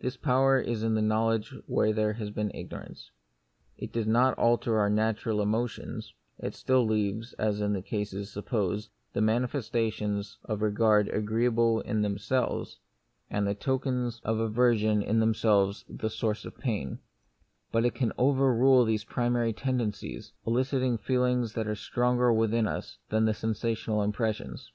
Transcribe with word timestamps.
This 0.00 0.16
power 0.16 0.58
is 0.58 0.82
in 0.82 0.94
knowledge 1.06 1.54
where 1.68 1.92
there 1.92 2.14
has 2.14 2.32
been 2.32 2.50
ignorance. 2.52 3.12
It 3.78 3.92
does 3.92 4.08
not 4.08 4.36
alter 4.36 4.76
our 4.80 4.90
natural 4.90 5.40
emotions: 5.40 6.14
it 6.40 6.56
still 6.56 6.84
leaves 6.84 7.32
(as 7.34 7.60
in 7.60 7.72
the 7.72 7.80
cases 7.80 8.28
supposed) 8.28 8.90
the 9.12 9.20
manifestations 9.20 10.38
of 10.46 10.62
regard 10.62 11.06
agreeable 11.10 11.80
in 11.82 12.02
themselves, 12.02 12.80
and 13.30 13.46
the 13.46 13.54
tokens 13.54 14.20
of 14.24 14.36
The 14.38 14.46
Mystery 14.46 14.46
of 14.46 14.52
Pain. 14.52 14.52
1 14.52 14.52
1 14.52 14.52
aversion 14.52 15.02
in 15.08 15.20
themselves 15.20 15.84
the 15.88 16.10
source 16.10 16.44
of 16.44 16.58
pain; 16.58 16.98
but 17.70 17.84
it 17.84 17.94
can 17.94 18.12
overrule 18.18 18.84
these 18.84 19.04
primary 19.04 19.52
tendencies, 19.52 20.32
eliciting 20.44 20.98
feelings 20.98 21.54
which 21.54 21.68
are 21.68 21.76
stronger 21.76 22.32
within 22.32 22.66
us 22.66 22.98
than 23.10 23.26
the 23.26 23.32
sensational 23.32 24.02
impressions. 24.02 24.72